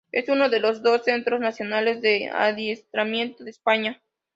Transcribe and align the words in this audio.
Es 0.11 0.29
uno 0.29 0.49
de 0.49 0.59
los 0.59 0.81
dos 0.81 1.03
Centros 1.03 1.39
Nacionales 1.39 2.01
de 2.01 2.27
Adiestramiento 2.29 3.43
de 3.43 3.51
España. 3.51 4.01